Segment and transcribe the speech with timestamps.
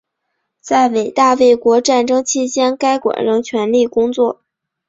[0.59, 4.41] 在伟大卫国战争期间该馆仍全力工作。